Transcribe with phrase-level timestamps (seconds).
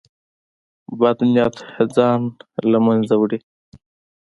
[0.99, 1.55] بد نیت
[1.95, 2.21] ځان
[2.71, 3.39] له منځه وړي.